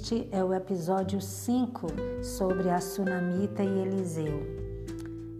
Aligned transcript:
Este 0.00 0.28
é 0.30 0.44
o 0.44 0.54
episódio 0.54 1.20
5 1.20 1.88
sobre 2.22 2.70
a 2.70 2.80
Sunamita 2.80 3.64
e 3.64 3.80
Eliseu. 3.80 4.46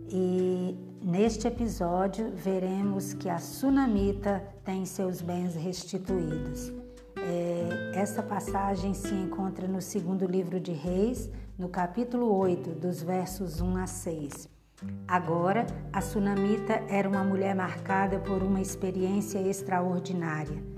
E 0.08 0.76
neste 1.00 1.46
episódio 1.46 2.33
veremos 2.34 3.15
que 3.15 3.29
a 3.29 3.38
Sunamita 3.38 4.42
tem 4.65 4.84
seus 4.84 5.22
bens 5.22 5.54
restituídos. 5.54 6.72
É, 7.16 7.92
essa 7.94 8.21
passagem 8.21 8.94
se 8.94 9.15
encontra 9.15 9.69
no 9.69 9.80
segundo 9.80 10.26
livro 10.26 10.58
de 10.58 10.72
Reis, 10.72 11.30
no 11.56 11.69
capítulo 11.69 12.37
8, 12.37 12.70
dos 12.70 13.01
versos 13.01 13.61
1 13.61 13.76
a 13.76 13.87
6. 13.87 14.48
Agora, 15.06 15.66
a 15.93 16.01
Sunamita 16.01 16.83
era 16.88 17.09
uma 17.09 17.23
mulher 17.23 17.55
marcada 17.55 18.19
por 18.19 18.43
uma 18.43 18.61
experiência 18.61 19.38
extraordinária 19.38 20.77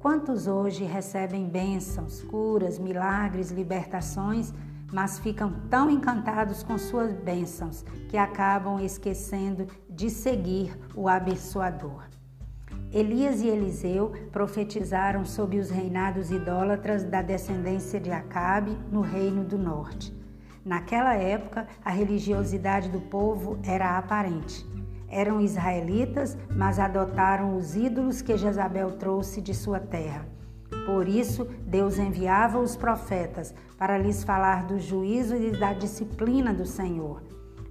Quantos 0.00 0.46
hoje 0.46 0.82
recebem 0.82 1.46
bênçãos, 1.46 2.22
curas, 2.22 2.78
milagres, 2.78 3.50
libertações, 3.50 4.50
mas 4.90 5.18
ficam 5.18 5.52
tão 5.68 5.90
encantados 5.90 6.62
com 6.62 6.78
suas 6.78 7.12
bênçãos 7.12 7.84
que 8.08 8.16
acabam 8.16 8.80
esquecendo 8.80 9.66
de 9.90 10.08
seguir 10.08 10.74
o 10.94 11.06
abençoador? 11.06 12.04
Elias 12.90 13.42
e 13.42 13.48
Eliseu 13.48 14.12
profetizaram 14.32 15.26
sobre 15.26 15.58
os 15.58 15.68
reinados 15.68 16.30
idólatras 16.30 17.04
da 17.04 17.20
descendência 17.20 18.00
de 18.00 18.10
Acabe 18.10 18.78
no 18.90 19.02
reino 19.02 19.44
do 19.44 19.58
norte. 19.58 20.18
Naquela 20.64 21.12
época, 21.12 21.68
a 21.84 21.90
religiosidade 21.90 22.88
do 22.88 23.02
povo 23.02 23.58
era 23.62 23.98
aparente. 23.98 24.66
Eram 25.10 25.40
israelitas, 25.40 26.38
mas 26.48 26.78
adotaram 26.78 27.56
os 27.56 27.74
ídolos 27.74 28.22
que 28.22 28.36
Jezabel 28.36 28.92
trouxe 28.92 29.40
de 29.40 29.52
sua 29.52 29.80
terra. 29.80 30.26
Por 30.86 31.08
isso, 31.08 31.44
Deus 31.66 31.98
enviava 31.98 32.58
os 32.58 32.76
profetas 32.76 33.54
para 33.76 33.98
lhes 33.98 34.22
falar 34.22 34.64
do 34.66 34.78
juízo 34.78 35.34
e 35.34 35.50
da 35.50 35.72
disciplina 35.72 36.54
do 36.54 36.64
Senhor. 36.64 37.22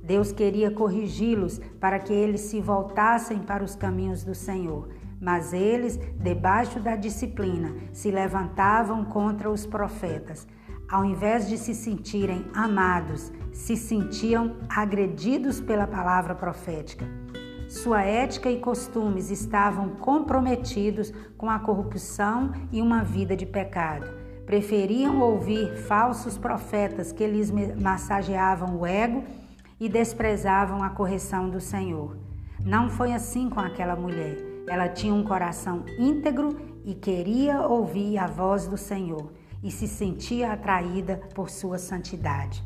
Deus 0.03 0.31
queria 0.31 0.71
corrigi-los 0.71 1.59
para 1.79 1.99
que 1.99 2.11
eles 2.11 2.41
se 2.41 2.59
voltassem 2.59 3.39
para 3.39 3.63
os 3.63 3.75
caminhos 3.75 4.23
do 4.23 4.35
Senhor. 4.35 4.89
Mas 5.21 5.53
eles, 5.53 5.97
debaixo 6.15 6.79
da 6.79 6.95
disciplina, 6.95 7.75
se 7.91 8.09
levantavam 8.09 9.05
contra 9.05 9.49
os 9.49 9.65
profetas. 9.65 10.47
Ao 10.89 11.05
invés 11.05 11.47
de 11.47 11.57
se 11.57 11.75
sentirem 11.75 12.45
amados, 12.53 13.31
se 13.51 13.75
sentiam 13.75 14.57
agredidos 14.67 15.61
pela 15.61 15.85
palavra 15.85 16.33
profética. 16.33 17.18
Sua 17.69 18.01
ética 18.01 18.49
e 18.49 18.59
costumes 18.59 19.29
estavam 19.29 19.89
comprometidos 19.89 21.13
com 21.37 21.47
a 21.47 21.59
corrupção 21.59 22.51
e 22.71 22.81
uma 22.81 23.03
vida 23.03 23.37
de 23.37 23.45
pecado. 23.45 24.07
Preferiam 24.43 25.21
ouvir 25.21 25.77
falsos 25.83 26.35
profetas 26.35 27.11
que 27.11 27.27
lhes 27.27 27.51
massageavam 27.79 28.75
o 28.75 28.87
ego 28.87 29.23
e 29.79 29.87
desprezavam 29.87 30.81
a 30.81 30.89
correção 30.89 31.47
do 31.47 31.61
Senhor. 31.61 32.17
Não 32.65 32.89
foi 32.89 33.13
assim 33.13 33.47
com 33.51 33.59
aquela 33.59 33.95
mulher. 33.95 34.35
Ela 34.67 34.89
tinha 34.89 35.13
um 35.13 35.23
coração 35.23 35.85
íntegro 35.99 36.57
e 36.83 36.95
queria 36.95 37.61
ouvir 37.61 38.17
a 38.17 38.25
voz 38.25 38.65
do 38.65 38.77
Senhor 38.77 39.31
e 39.61 39.69
se 39.69 39.87
sentia 39.87 40.53
atraída 40.53 41.21
por 41.35 41.51
sua 41.51 41.77
santidade. 41.77 42.63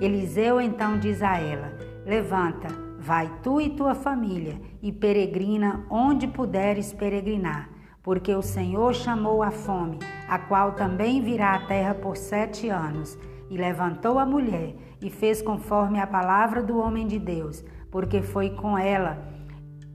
Eliseu 0.00 0.58
então 0.58 0.98
diz 0.98 1.20
a 1.20 1.38
ela: 1.38 1.70
Levanta, 2.06 2.91
Vai 3.04 3.28
tu 3.42 3.60
e 3.60 3.68
tua 3.68 3.96
família 3.96 4.60
e 4.80 4.92
peregrina 4.92 5.84
onde 5.90 6.28
puderes 6.28 6.92
peregrinar, 6.92 7.68
porque 8.00 8.32
o 8.32 8.40
Senhor 8.40 8.94
chamou 8.94 9.42
a 9.42 9.50
fome, 9.50 9.98
a 10.28 10.38
qual 10.38 10.74
também 10.74 11.20
virá 11.20 11.56
à 11.56 11.66
terra 11.66 11.96
por 11.96 12.16
sete 12.16 12.68
anos. 12.68 13.18
E 13.50 13.56
levantou 13.56 14.20
a 14.20 14.24
mulher 14.24 14.76
e 15.00 15.10
fez 15.10 15.42
conforme 15.42 15.98
a 15.98 16.06
palavra 16.06 16.62
do 16.62 16.78
homem 16.78 17.08
de 17.08 17.18
Deus, 17.18 17.64
porque 17.90 18.22
foi 18.22 18.50
com 18.50 18.78
ela, 18.78 19.18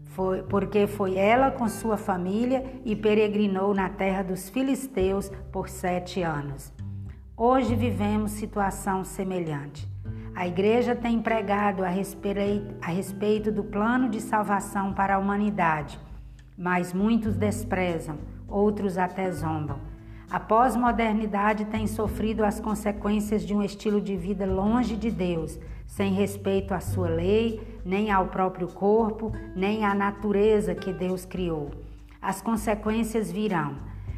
foi, 0.07 0.43
porque 0.43 0.85
foi 0.85 1.15
ela 1.15 1.49
com 1.49 1.69
sua 1.69 1.95
família 1.95 2.65
e 2.83 2.93
peregrinou 2.93 3.73
na 3.73 3.87
terra 3.87 4.21
dos 4.21 4.49
filisteus 4.49 5.29
por 5.49 5.69
sete 5.69 6.21
anos. 6.23 6.73
Hoje 7.37 7.73
vivemos 7.73 8.31
situação 8.31 9.05
semelhante. 9.05 9.87
A 10.37 10.47
igreja 10.47 10.95
tem 10.95 11.19
pregado 11.19 11.83
a 11.83 11.89
respeito, 11.89 12.75
a 12.79 12.91
respeito 12.91 13.51
do 13.51 13.63
plano 13.63 14.07
de 14.07 14.21
salvação 14.21 14.93
para 14.93 15.15
a 15.15 15.17
humanidade, 15.17 15.99
mas 16.55 16.93
muitos 16.93 17.35
desprezam, 17.35 18.19
outros 18.47 18.99
até 18.99 19.31
zombam. 19.31 19.79
A 20.29 20.39
pós-modernidade 20.39 21.65
tem 21.65 21.87
sofrido 21.87 22.45
as 22.45 22.59
consequências 22.59 23.41
de 23.41 23.55
um 23.55 23.63
estilo 23.63 23.99
de 23.99 24.15
vida 24.15 24.45
longe 24.45 24.95
de 24.95 25.09
Deus, 25.09 25.57
sem 25.87 26.13
respeito 26.13 26.71
à 26.71 26.79
sua 26.79 27.09
lei, 27.09 27.79
nem 27.83 28.11
ao 28.11 28.27
próprio 28.27 28.67
corpo, 28.67 29.31
nem 29.55 29.83
à 29.85 29.95
natureza 29.95 30.75
que 30.75 30.93
Deus 30.93 31.25
criou. 31.25 31.71
As 32.21 32.43
consequências 32.43 33.31
virão. 33.31 33.75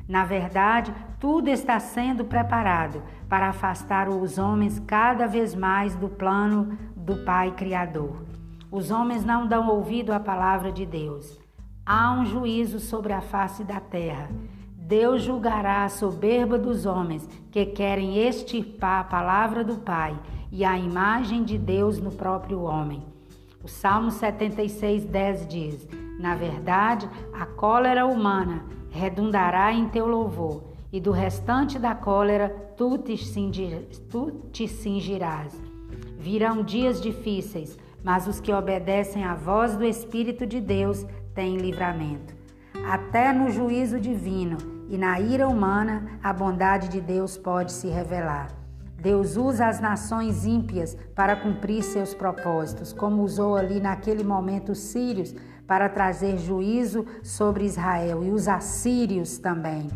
Na 0.09 0.25
verdade, 0.25 0.91
tudo 1.19 1.49
está 1.49 1.79
sendo 1.79 2.25
preparado 2.25 3.03
para 3.29 3.49
afastar 3.49 4.09
os 4.09 4.39
homens 4.39 4.79
cada 4.79 5.27
vez 5.27 5.53
mais 5.53 5.95
do 5.95 6.09
plano 6.09 6.75
do 6.95 7.17
Pai 7.17 7.51
Criador. 7.51 8.25
Os 8.71 8.89
homens 8.89 9.23
não 9.23 9.45
dão 9.45 9.69
ouvido 9.69 10.11
à 10.11 10.19
palavra 10.19 10.71
de 10.71 10.83
Deus. 10.83 11.39
Há 11.85 12.11
um 12.11 12.25
juízo 12.25 12.79
sobre 12.79 13.13
a 13.13 13.21
face 13.21 13.63
da 13.63 13.79
terra. 13.79 14.31
Deus 14.75 15.21
julgará 15.21 15.83
a 15.83 15.89
soberba 15.89 16.57
dos 16.57 16.87
homens 16.87 17.29
que 17.51 17.63
querem 17.67 18.17
extirpar 18.17 19.01
a 19.01 19.03
palavra 19.03 19.63
do 19.63 19.75
Pai 19.75 20.19
e 20.51 20.65
a 20.65 20.75
imagem 20.75 21.43
de 21.43 21.55
Deus 21.55 21.99
no 21.99 22.11
próprio 22.11 22.63
homem. 22.63 23.03
O 23.63 23.67
Salmo 23.67 24.09
76, 24.09 25.05
10 25.05 25.47
diz: 25.47 25.87
Na 26.19 26.33
verdade, 26.33 27.07
a 27.31 27.45
cólera 27.45 28.07
humana 28.07 28.78
redundará 28.89 29.71
em 29.73 29.87
teu 29.89 30.07
louvor, 30.07 30.63
e 30.91 30.99
do 30.99 31.11
restante 31.11 31.77
da 31.77 31.93
cólera 31.93 32.49
tu 32.75 32.97
te, 32.97 33.15
cingir, 33.17 33.87
tu 34.09 34.31
te 34.51 34.67
cingirás. 34.67 35.53
Virão 36.17 36.63
dias 36.63 36.99
difíceis, 36.99 37.77
mas 38.03 38.27
os 38.27 38.39
que 38.39 38.51
obedecem 38.51 39.23
à 39.23 39.35
voz 39.35 39.77
do 39.77 39.85
Espírito 39.85 40.47
de 40.47 40.59
Deus 40.59 41.05
têm 41.33 41.57
livramento. 41.57 42.33
Até 42.87 43.31
no 43.31 43.49
juízo 43.49 43.99
divino 43.99 44.57
e 44.89 44.97
na 44.97 45.19
ira 45.19 45.47
humana, 45.47 46.19
a 46.23 46.33
bondade 46.33 46.89
de 46.89 46.99
Deus 46.99 47.37
pode 47.37 47.71
se 47.71 47.87
revelar. 47.87 48.47
Deus 49.01 49.37
usa 49.37 49.67
as 49.67 49.79
nações 49.79 50.45
ímpias 50.45 50.97
para 51.15 51.35
cumprir 51.35 51.83
seus 51.83 52.13
propósitos, 52.13 52.91
como 52.91 53.23
usou 53.23 53.55
ali 53.55 53.79
naquele 53.79 54.23
momento 54.23 54.73
os 54.73 54.79
sírios 54.79 55.33
para 55.69 55.87
trazer 55.87 56.39
juízo 56.39 57.05
sobre 57.21 57.63
Israel 57.63 58.23
e 58.23 58.31
os 58.31 58.47
assírios 58.47 59.37
também. 59.37 59.87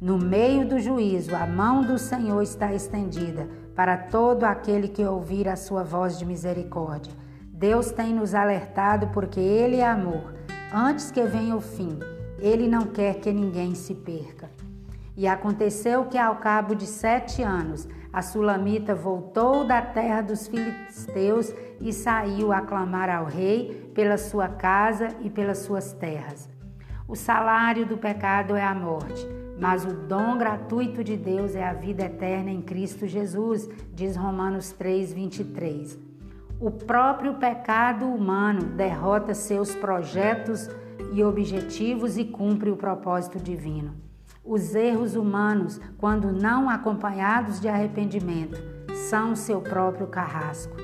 No 0.00 0.16
meio 0.16 0.64
do 0.64 0.78
juízo, 0.78 1.34
a 1.34 1.44
mão 1.48 1.82
do 1.82 1.98
Senhor 1.98 2.40
está 2.40 2.72
estendida 2.72 3.48
para 3.74 3.96
todo 3.96 4.44
aquele 4.44 4.86
que 4.86 5.04
ouvir 5.04 5.48
a 5.48 5.56
sua 5.56 5.82
voz 5.82 6.16
de 6.16 6.24
misericórdia. 6.24 7.12
Deus 7.52 7.90
tem 7.90 8.14
nos 8.14 8.36
alertado 8.36 9.08
porque 9.08 9.40
Ele 9.40 9.78
é 9.78 9.88
amor. 9.88 10.32
Antes 10.72 11.10
que 11.10 11.24
venha 11.24 11.56
o 11.56 11.60
fim, 11.60 11.98
Ele 12.38 12.68
não 12.68 12.86
quer 12.86 13.14
que 13.16 13.32
ninguém 13.32 13.74
se 13.74 13.96
perca. 13.96 14.48
E 15.16 15.26
aconteceu 15.26 16.04
que, 16.04 16.16
ao 16.16 16.36
cabo 16.36 16.72
de 16.72 16.86
sete 16.86 17.42
anos, 17.42 17.88
a 18.12 18.22
Sulamita 18.22 18.94
voltou 18.94 19.64
da 19.64 19.80
terra 19.80 20.20
dos 20.20 20.48
filisteus 20.48 21.54
e 21.80 21.92
saiu 21.92 22.52
a 22.52 22.60
clamar 22.60 23.08
ao 23.08 23.24
rei 23.24 23.90
pela 23.94 24.18
sua 24.18 24.48
casa 24.48 25.08
e 25.20 25.30
pelas 25.30 25.58
suas 25.58 25.92
terras. 25.92 26.48
O 27.06 27.14
salário 27.14 27.86
do 27.86 27.96
pecado 27.96 28.56
é 28.56 28.64
a 28.64 28.74
morte, 28.74 29.26
mas 29.60 29.84
o 29.84 29.92
dom 29.92 30.38
gratuito 30.38 31.04
de 31.04 31.16
Deus 31.16 31.54
é 31.54 31.62
a 31.62 31.72
vida 31.72 32.04
eterna 32.04 32.50
em 32.50 32.62
Cristo 32.62 33.06
Jesus, 33.06 33.68
diz 33.92 34.16
Romanos 34.16 34.72
3, 34.72 35.12
23. 35.12 35.98
O 36.60 36.70
próprio 36.70 37.34
pecado 37.34 38.06
humano 38.06 38.62
derrota 38.76 39.34
seus 39.34 39.74
projetos 39.74 40.68
e 41.12 41.22
objetivos 41.22 42.16
e 42.18 42.24
cumpre 42.24 42.70
o 42.70 42.76
propósito 42.76 43.38
divino. 43.38 44.09
Os 44.52 44.74
erros 44.74 45.14
humanos, 45.14 45.80
quando 45.96 46.32
não 46.32 46.68
acompanhados 46.68 47.60
de 47.60 47.68
arrependimento, 47.68 48.60
são 49.08 49.36
seu 49.36 49.60
próprio 49.60 50.08
carrasco. 50.08 50.74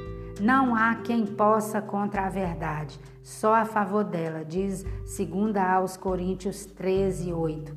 Não 0.40 0.76
há 0.76 0.94
quem 0.94 1.26
possa 1.26 1.82
contra 1.82 2.26
a 2.26 2.28
verdade, 2.28 3.00
só 3.24 3.56
a 3.56 3.64
favor 3.64 4.04
dela, 4.04 4.44
diz 4.44 4.84
2 4.84 5.56
aos 5.56 5.96
Coríntios 5.96 6.64
13, 6.64 7.32
8. 7.32 7.74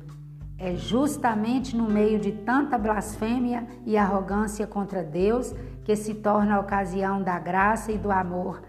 É 0.56 0.76
justamente 0.76 1.76
no 1.76 1.90
meio 1.90 2.20
de 2.20 2.30
tanta 2.30 2.78
blasfêmia 2.78 3.66
e 3.84 3.96
arrogância 3.96 4.68
contra 4.68 5.02
Deus 5.02 5.52
que 5.82 5.96
se 5.96 6.14
torna 6.14 6.54
a 6.54 6.60
ocasião 6.60 7.20
da 7.20 7.36
graça 7.36 7.90
e 7.90 7.98
do 7.98 8.12
amor 8.12 8.62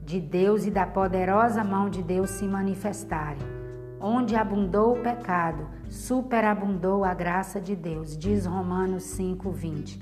de 0.00 0.20
Deus 0.20 0.64
e 0.64 0.70
da 0.70 0.86
poderosa 0.86 1.64
mão 1.64 1.90
de 1.90 2.04
Deus 2.04 2.30
se 2.30 2.44
manifestarem. 2.44 3.61
Onde 4.04 4.34
abundou 4.34 4.94
o 4.94 5.00
pecado, 5.00 5.64
superabundou 5.88 7.04
a 7.04 7.14
graça 7.14 7.60
de 7.60 7.76
Deus, 7.76 8.18
diz 8.18 8.44
Romanos 8.44 9.04
5:20. 9.04 10.00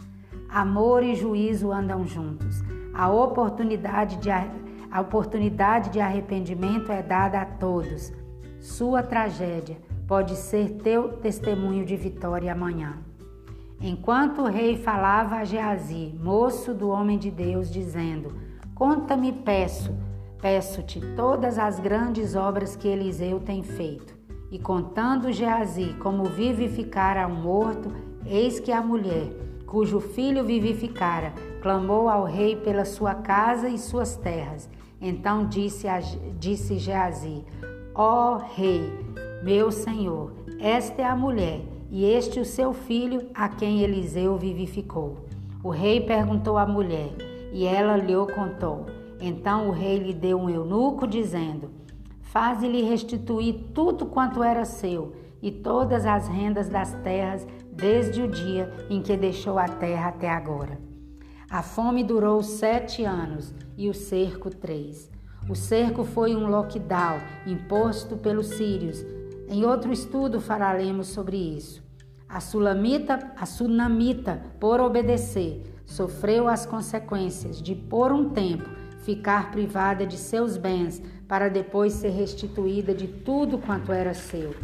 Amor 0.49 1.03
e 1.03 1.15
juízo 1.15 1.71
andam 1.71 2.07
juntos. 2.07 2.63
A 2.95 3.11
oportunidade 3.11 4.17
de 4.17 4.31
a 4.31 5.01
oportunidade 5.03 5.91
de 5.91 6.01
arrependimento 6.01 6.91
é 6.91 7.03
dada 7.03 7.43
a 7.43 7.45
todos. 7.45 8.11
Sua 8.59 9.03
tragédia 9.03 9.77
pode 10.09 10.35
ser 10.35 10.79
teu 10.83 11.19
testemunho 11.19 11.85
de 11.85 11.95
vitória 11.95 12.51
amanhã. 12.51 12.95
Enquanto 13.83 14.41
o 14.41 14.47
rei 14.47 14.79
falava 14.79 15.37
a 15.37 15.45
Geazi, 15.45 16.19
moço 16.19 16.73
do 16.73 16.89
homem 16.89 17.19
de 17.19 17.31
Deus, 17.31 17.71
dizendo: 17.71 18.35
Conta-me, 18.75 19.31
peço, 19.31 19.95
peço-te 20.41 21.01
todas 21.15 21.59
as 21.59 21.79
grandes 21.79 22.35
obras 22.35 22.75
que 22.77 22.89
Eliseu 22.89 23.41
tem 23.41 23.63
feito. 23.63 24.19
E 24.51 24.59
contando 24.59 25.33
Geazi 25.33 25.95
como 26.01 26.25
vivificara 26.25 27.27
um 27.27 27.35
morto, 27.35 27.93
eis 28.27 28.59
que 28.59 28.73
a 28.73 28.81
mulher, 28.81 29.31
cujo 29.67 30.01
filho 30.01 30.45
vivificara, 30.45 31.33
clamou 31.63 32.09
ao 32.09 32.25
rei 32.25 32.57
pela 32.57 32.85
sua 32.85 33.15
casa 33.15 33.69
e 33.69 33.79
suas 33.79 34.17
terras. 34.17 34.69
Então 35.01 35.47
disse, 35.47 35.87
a, 35.87 36.01
disse 36.39 36.79
Geazi: 36.79 37.45
Ó 37.95 38.39
rei, 38.39 38.93
meu 39.45 39.71
senhor, 39.71 40.33
esta 40.59 41.03
é 41.03 41.05
a 41.05 41.17
mulher, 41.17 41.61
e 41.91 42.05
este 42.05 42.41
o 42.41 42.45
seu 42.45 42.73
filho, 42.73 43.29
a 43.35 43.49
quem 43.49 43.83
Eliseu 43.83 44.37
vivificou. 44.37 45.17
O 45.63 45.71
rei 45.71 46.01
perguntou 46.01 46.59
à 46.59 46.67
mulher, 46.67 47.13
e 47.53 47.67
ela 47.67 47.97
lhe 47.97 48.15
contou. 48.35 49.00
Então 49.21 49.69
o 49.69 49.71
rei 49.71 49.99
lhe 49.99 50.15
deu 50.15 50.39
um 50.39 50.49
eunuco, 50.49 51.07
dizendo: 51.07 51.71
Faze-lhe 52.21 52.83
restituir 52.83 53.73
tudo 53.75 54.07
quanto 54.07 54.43
era 54.43 54.65
seu, 54.65 55.15
e 55.43 55.51
todas 55.51 56.07
as 56.07 56.29
rendas 56.29 56.69
das 56.69 56.95
terras, 57.03 57.47
desde 57.73 58.23
o 58.23 58.29
dia 58.29 58.73
em 58.89 59.03
que 59.03 59.17
deixou 59.17 59.59
a 59.59 59.67
terra 59.67 60.09
até 60.09 60.31
agora. 60.31 60.79
A 61.51 61.63
fome 61.63 62.05
durou 62.05 62.43
sete 62.43 63.05
anos 63.05 63.53
e 63.77 63.89
o 63.89 63.95
cerco 63.95 64.51
três. 64.51 65.11
O 65.49 65.55
cerco 65.57 66.05
foi 66.05 66.37
um 66.37 66.49
lockdown 66.49 67.19
imposto 67.47 68.17
pelos 68.17 68.49
sírios. 68.51 69.05
Em 69.49 69.65
outro 69.65 69.93
estudo 69.93 70.41
falaremos 70.41 71.09
sobre 71.09 71.37
isso. 71.37 71.83
A 72.29 72.39
sulamita, 72.39 73.33
a 73.37 73.45
sunamita, 73.45 74.41
por 74.61 74.81
obedecer, 74.81 75.65
sofreu 75.85 76.47
as 76.47 76.65
consequências 76.65 77.61
de, 77.61 77.75
por 77.75 78.13
um 78.13 78.29
tempo, 78.29 78.71
ficar 79.03 79.51
privada 79.51 80.07
de 80.07 80.17
seus 80.17 80.57
bens 80.57 81.03
para 81.27 81.49
depois 81.49 81.93
ser 81.95 82.11
restituída 82.11 82.95
de 82.95 83.07
tudo 83.07 83.59
quanto 83.59 83.93
era 83.93 84.15
seu. 84.15 84.55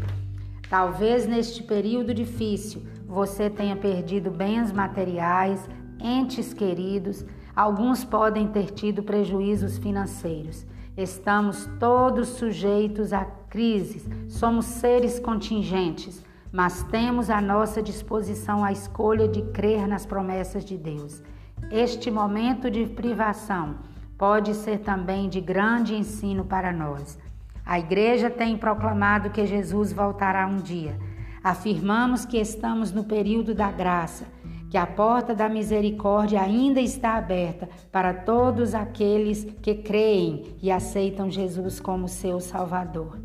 Talvez 0.69 1.27
neste 1.27 1.63
período 1.63 2.13
difícil 2.13 2.83
você 3.07 3.49
tenha 3.49 3.77
perdido 3.77 4.31
bens 4.31 4.73
materiais, 4.73 5.69
entes 6.01 6.53
queridos, 6.53 7.25
alguns 7.55 8.05
podem 8.05 8.49
ter 8.49 8.71
tido 8.73 9.03
prejuízos 9.03 9.79
financeiros. 9.79 10.67
Estamos 10.97 11.69
todos 11.79 12.29
sujeitos 12.31 13.13
a 13.13 13.25
crises, 13.25 14.09
somos 14.29 14.65
seres 14.67 15.21
contingentes, 15.21 16.25
mas 16.51 16.83
temos 16.85 17.31
à 17.31 17.41
nossa 17.41 17.83
disposição 17.83 18.65
a 18.65 18.73
escolha 18.73 19.29
de 19.29 19.43
crer 19.43 19.87
nas 19.87 20.05
promessas 20.05 20.65
de 20.65 20.77
Deus. 20.77 21.23
Este 21.71 22.11
momento 22.11 22.71
de 22.71 22.87
privação 22.87 23.77
pode 24.19 24.55
ser 24.55 24.79
também 24.79 25.29
de 25.29 25.41
grande 25.41 25.95
ensino 25.95 26.45
para 26.45 26.73
nós. 26.73 27.19
A 27.65 27.79
igreja 27.79 28.31
tem 28.31 28.57
proclamado 28.57 29.31
que 29.31 29.45
Jesus 29.47 29.93
voltará 29.93 30.47
um 30.47 30.59
dia. 30.59 30.99
Afirmamos 31.43 32.25
que 32.25 32.39
estamos 32.39 32.93
no 32.93 33.05
período 33.05 33.55
da 33.55 33.71
graça 33.71 34.27
que 34.69 34.77
a 34.77 34.87
porta 34.87 35.35
da 35.35 35.49
misericórdia 35.49 36.43
ainda 36.43 36.81
está 36.81 37.15
aberta 37.15 37.69
para 37.93 38.13
todos 38.13 38.75
aqueles 38.75 39.45
que 39.63 39.75
creem 39.75 40.57
e 40.61 40.71
aceitam 40.71 41.31
Jesus 41.31 41.79
como 41.79 42.09
seu 42.09 42.41
Salvador. 42.41 43.19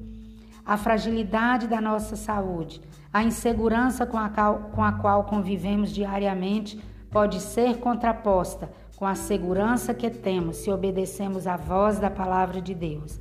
A 0.65 0.77
fragilidade 0.77 1.67
da 1.67 1.81
nossa 1.81 2.15
saúde, 2.15 2.81
a 3.11 3.23
insegurança 3.23 4.05
com 4.05 4.17
a, 4.17 4.29
qual, 4.29 5.23
convivemos 5.23 5.91
diariamente 5.91 6.79
pode 7.09 7.41
ser 7.41 7.77
contraposta 7.79 8.69
com 9.01 9.07
a 9.07 9.15
segurança 9.15 9.95
que 9.95 10.11
temos 10.11 10.57
se 10.57 10.71
obedecemos 10.71 11.47
à 11.47 11.57
voz 11.57 11.97
da 11.97 12.07
palavra 12.07 12.61
de 12.61 12.75
Deus. 12.75 13.19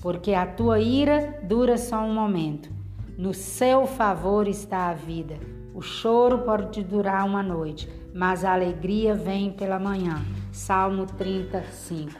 Porque 0.00 0.32
a 0.32 0.46
tua 0.46 0.80
ira 0.80 1.38
dura 1.42 1.76
só 1.76 2.00
um 2.00 2.14
momento. 2.14 2.70
No 3.18 3.34
seu 3.34 3.86
favor 3.86 4.48
está 4.48 4.88
a 4.88 4.94
vida. 4.94 5.36
O 5.74 5.82
choro 5.82 6.38
pode 6.38 6.82
durar 6.82 7.26
uma 7.26 7.42
noite, 7.42 7.92
mas 8.14 8.42
a 8.42 8.54
alegria 8.54 9.14
vem 9.14 9.52
pela 9.52 9.78
manhã. 9.78 10.24
Salmo 10.50 11.04
35. 11.04 12.10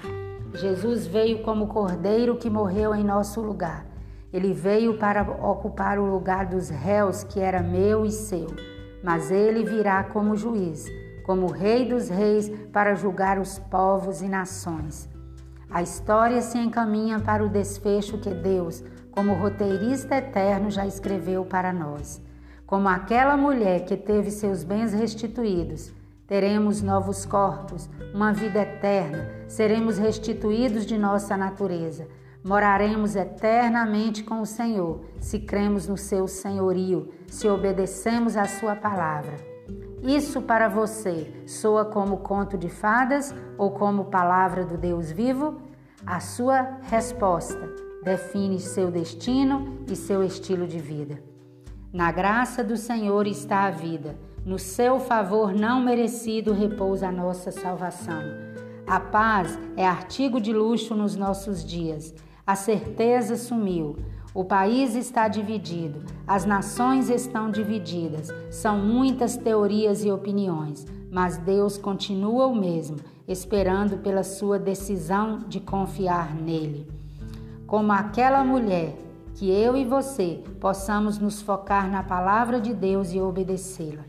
Jesus 0.53 1.07
veio 1.07 1.39
como 1.39 1.69
cordeiro 1.69 2.37
que 2.37 2.51
morreu 2.51 2.95
em 2.95 3.05
nosso 3.05 3.41
lugar. 3.41 3.87
Ele 4.31 4.53
veio 4.53 4.99
para 4.99 5.23
ocupar 5.23 5.99
o 5.99 6.05
lugar 6.05 6.45
dos 6.45 6.69
réus 6.69 7.25
que 7.25 7.41
era 7.41 7.63
meu 7.63 8.05
e 8.05 8.11
seu. 8.13 8.49
Mas 9.03 9.31
ele 9.31 9.65
virá 9.65 10.05
como 10.05 10.37
juiz, 10.37 10.85
como 11.29 11.53
rei 11.53 11.85
dos 11.85 12.09
reis, 12.09 12.49
para 12.73 12.95
julgar 12.95 13.39
os 13.39 13.59
povos 13.59 14.23
e 14.23 14.27
nações. 14.27 15.11
A 15.69 15.83
história 15.83 16.41
se 16.41 16.57
encaminha 16.57 17.21
para 17.21 17.45
o 17.45 17.51
desfecho 17.51 18.17
que 18.17 18.31
Deus, 18.31 18.83
como 19.11 19.35
roteirista 19.35 20.17
eterno, 20.17 20.71
já 20.71 20.87
escreveu 20.87 21.45
para 21.45 21.71
nós. 21.71 22.19
Como 22.65 22.89
aquela 22.89 23.37
mulher 23.37 23.85
que 23.85 23.95
teve 23.95 24.31
seus 24.31 24.65
bens 24.65 24.95
restituídos, 24.95 25.93
teremos 26.27 26.81
novos 26.81 27.27
corpos, 27.27 27.91
uma 28.15 28.33
vida 28.33 28.61
eterna, 28.63 29.31
seremos 29.49 29.99
restituídos 29.99 30.87
de 30.87 30.97
nossa 30.97 31.37
natureza. 31.37 32.09
Moraremos 32.43 33.15
eternamente 33.15 34.25
com 34.25 34.41
o 34.41 34.47
Senhor, 34.47 35.03
se 35.21 35.41
cremos 35.41 35.87
no 35.87 35.99
seu 35.99 36.27
senhorio, 36.27 37.13
se 37.27 37.47
obedecemos 37.47 38.35
à 38.35 38.47
sua 38.47 38.75
palavra. 38.75 39.58
Isso 40.03 40.43
para 40.43 40.69
você 40.69 41.43
soa 41.47 41.85
como 41.85 42.19
conto 42.19 42.57
de 42.57 42.69
fadas 42.69 43.35
ou 43.57 43.71
como 43.71 44.07
palavra 44.07 44.65
do 44.65 44.77
Deus 44.77 45.11
vivo? 45.11 45.61
A 46.07 46.21
sua 46.21 46.79
resposta 46.83 47.69
define 48.05 48.61
seu 48.61 48.91
destino 48.91 49.79
e 49.91 49.97
seu 49.97 50.23
estilo 50.23 50.67
de 50.67 50.79
vida. 50.79 51.23
Na 51.93 52.13
graça 52.13 52.63
do 52.63 52.77
Senhor 52.77 53.27
está 53.27 53.65
a 53.65 53.71
vida, 53.71 54.17
no 54.45 54.59
seu 54.59 55.01
favor 55.01 55.53
não 55.53 55.81
merecido 55.81 56.53
repousa 56.53 57.09
a 57.09 57.13
nossa 57.13 57.51
salvação. 57.51 58.23
A 58.87 59.01
paz 59.01 59.59
é 59.77 59.87
artigo 59.87 60.41
de 60.41 60.53
luxo 60.53 60.95
nos 60.95 61.17
nossos 61.17 61.65
dias, 61.65 62.15
a 62.47 62.55
certeza 62.55 63.37
sumiu. 63.37 63.97
O 64.35 64.45
país 64.45 64.95
está 64.95 65.27
dividido, 65.27 66.05
as 66.27 66.45
nações 66.45 67.09
estão 67.09 67.51
divididas, 67.51 68.29
são 68.51 68.79
muitas 68.79 69.37
teorias 69.37 70.05
e 70.05 70.11
opiniões, 70.11 70.87
mas 71.11 71.39
Deus 71.39 71.79
continua 71.79 72.47
o 72.47 72.55
mesmo, 72.55 72.99
esperando 73.27 73.99
pela 73.99 74.23
sua 74.23 74.59
decisão 74.59 75.39
de 75.49 75.61
confiar 75.61 76.35
nele. 76.35 76.87
Como 77.67 77.91
aquela 77.91 78.45
mulher 78.45 78.95
que 79.35 79.51
eu 79.51 79.77
e 79.77 79.85
você 79.85 80.43
possamos 80.61 81.19
nos 81.19 81.41
focar 81.41 81.89
na 81.89 82.03
palavra 82.03 82.61
de 82.61 82.75
Deus 82.75 83.13
e 83.13 83.21
obedecê-la. 83.21 84.03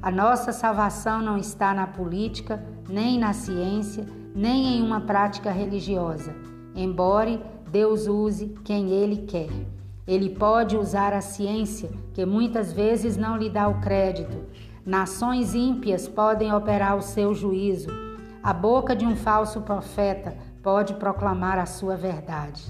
A 0.00 0.10
nossa 0.12 0.52
salvação 0.52 1.20
não 1.20 1.36
está 1.36 1.74
na 1.74 1.86
política, 1.86 2.64
nem 2.88 3.18
na 3.18 3.32
ciência, 3.32 4.06
nem 4.34 4.76
em 4.76 4.82
uma 4.82 5.00
prática 5.00 5.50
religiosa, 5.50 6.34
embora 6.74 7.40
Deus 7.66 8.06
use 8.06 8.54
quem 8.64 8.90
Ele 8.90 9.18
quer. 9.26 9.50
Ele 10.06 10.30
pode 10.30 10.76
usar 10.76 11.12
a 11.12 11.20
ciência, 11.20 11.90
que 12.14 12.24
muitas 12.24 12.72
vezes 12.72 13.16
não 13.16 13.36
lhe 13.36 13.50
dá 13.50 13.66
o 13.68 13.80
crédito. 13.80 14.44
Nações 14.84 15.54
ímpias 15.54 16.06
podem 16.06 16.54
operar 16.54 16.96
o 16.96 17.02
seu 17.02 17.34
juízo. 17.34 17.90
A 18.40 18.52
boca 18.52 18.94
de 18.94 19.04
um 19.04 19.16
falso 19.16 19.62
profeta 19.62 20.36
pode 20.62 20.94
proclamar 20.94 21.58
a 21.58 21.66
sua 21.66 21.96
verdade. 21.96 22.64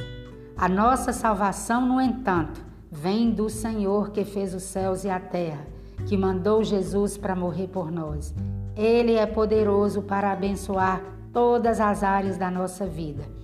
A 0.57 0.67
nossa 0.67 1.12
salvação, 1.12 1.87
no 1.87 2.00
entanto, 2.00 2.65
vem 2.91 3.31
do 3.31 3.50
Senhor 3.50 4.11
que 4.11 4.25
fez 4.25 4.55
os 4.55 4.62
céus 4.62 5.05
e 5.05 5.11
a 5.11 5.21
terra, 5.21 5.67
que 6.07 6.17
mandou 6.17 6.65
Jesus 6.65 7.19
para 7.19 7.37
morrer 7.37 7.69
por 7.69 7.91
nós. 7.91 8.35
Ele 8.75 9.12
é 9.12 9.26
poderoso 9.26 10.00
para 10.00 10.33
abençoar 10.33 11.03
todas 11.31 11.81
as 11.81 12.03
áreas 12.03 12.38
da 12.38 12.50
nossa 12.50 12.87
vida. 12.87 13.36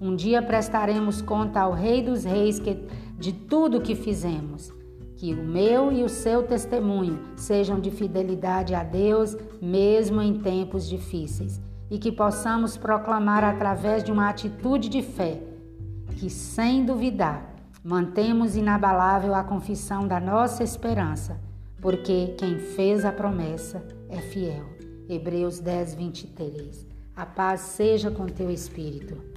Um 0.00 0.16
dia 0.16 0.40
prestaremos 0.40 1.20
conta 1.20 1.60
ao 1.60 1.72
Rei 1.72 2.02
dos 2.02 2.24
Reis 2.24 2.58
que, 2.58 2.74
de 3.18 3.32
tudo 3.32 3.80
que 3.80 3.94
fizemos. 3.94 4.72
Que 5.16 5.34
o 5.34 5.44
meu 5.44 5.92
e 5.92 6.02
o 6.02 6.08
seu 6.08 6.42
testemunho 6.42 7.18
sejam 7.36 7.78
de 7.78 7.90
fidelidade 7.90 8.74
a 8.74 8.82
Deus, 8.82 9.36
mesmo 9.60 10.22
em 10.22 10.38
tempos 10.40 10.88
difíceis, 10.88 11.60
e 11.90 11.98
que 11.98 12.10
possamos 12.10 12.76
proclamar 12.78 13.44
através 13.44 14.02
de 14.02 14.10
uma 14.10 14.30
atitude 14.30 14.88
de 14.88 15.02
fé 15.02 15.42
que, 16.16 16.30
sem 16.30 16.84
duvidar, 16.84 17.50
Mantemos 17.82 18.56
inabalável 18.56 19.34
a 19.34 19.42
confissão 19.42 20.06
da 20.06 20.20
nossa 20.20 20.62
esperança, 20.62 21.40
porque 21.80 22.34
quem 22.38 22.58
fez 22.58 23.06
a 23.06 23.12
promessa 23.12 23.82
é 24.10 24.18
fiel. 24.18 24.66
Hebreus 25.08 25.60
10, 25.60 25.94
23. 25.94 26.86
A 27.16 27.24
paz 27.24 27.62
seja 27.62 28.10
com 28.10 28.26
teu 28.26 28.50
espírito. 28.50 29.29